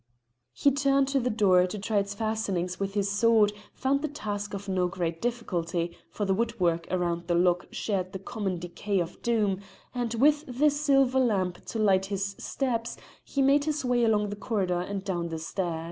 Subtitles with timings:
[0.51, 4.55] He turned to the door to try its fastenings with his sword, found the task
[4.55, 9.21] of no great difficulty, for the woodwork round the lock shared the common decay of
[9.21, 9.59] Doom,
[9.93, 14.35] and with the silver lamp to light his steps, he made his way along the
[14.35, 15.79] corridor and down the stair.